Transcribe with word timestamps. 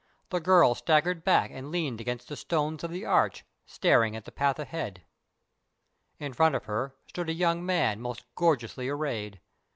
The 0.31 0.39
girl 0.39 0.73
staggered 0.73 1.23
back 1.23 1.51
and 1.51 1.69
leaned 1.69 2.01
against 2.01 2.27
the 2.27 2.35
stones 2.35 2.83
of 2.83 2.89
the 2.89 3.05
arch, 3.05 3.45
staring 3.67 4.15
at 4.15 4.25
the 4.25 4.31
path 4.31 4.57
ahead. 4.57 5.03
In 6.17 6.33
front 6.33 6.55
of 6.55 6.65
her 6.65 6.95
stood 7.05 7.29
a 7.29 7.33
young 7.33 7.63
man 7.63 8.01
most 8.01 8.23
gorgeously 8.33 8.89
arrayed. 8.89 9.41